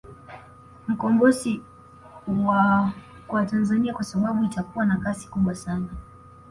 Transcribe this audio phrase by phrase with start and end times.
[0.87, 1.61] Mkombozi
[2.27, 2.91] wa
[3.27, 5.87] Kwa watanzania kwa sababu itakua na kasi kubwa sana